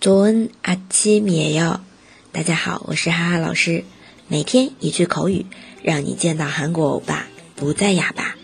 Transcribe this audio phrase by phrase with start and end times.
[0.00, 1.80] 조은아침이에 요。
[2.32, 3.84] 大家好，我是哈哈老师，
[4.28, 5.46] 每天一句口语，
[5.82, 8.36] 让你见到韩国欧巴不再哑巴。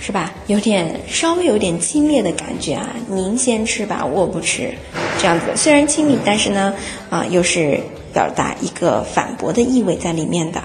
[0.00, 0.32] 是吧？
[0.46, 2.88] 有点稍微有点轻蔑的感觉啊。
[3.06, 4.74] 您先吃吧，我不吃。
[5.18, 6.74] 这样子虽然亲密，但是呢，
[7.10, 7.78] 啊，又是
[8.14, 10.62] 表达一个反驳的意味在里面的。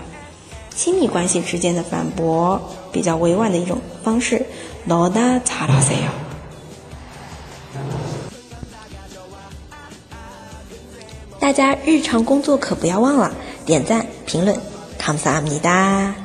[0.74, 2.62] 亲密关系之间的反驳，
[2.94, 4.46] 比较委婉的一种方式。
[4.88, 5.42] onetwo。
[11.38, 13.34] 大家日常工作可不要忘了
[13.66, 14.58] 点赞、评论，
[15.06, 16.25] 감사합니다。